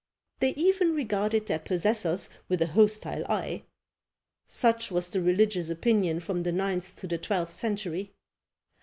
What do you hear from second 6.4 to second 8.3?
the ninth to the twelfth century.